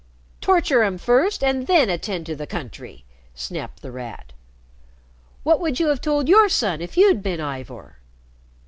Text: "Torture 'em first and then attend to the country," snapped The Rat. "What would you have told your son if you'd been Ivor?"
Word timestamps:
"Torture 0.41 0.81
'em 0.81 0.97
first 0.97 1.43
and 1.43 1.67
then 1.67 1.87
attend 1.87 2.25
to 2.25 2.35
the 2.35 2.47
country," 2.47 3.05
snapped 3.35 3.83
The 3.83 3.91
Rat. 3.91 4.33
"What 5.43 5.59
would 5.59 5.79
you 5.79 5.89
have 5.89 6.01
told 6.01 6.27
your 6.27 6.49
son 6.49 6.81
if 6.81 6.97
you'd 6.97 7.21
been 7.21 7.39
Ivor?" 7.39 7.97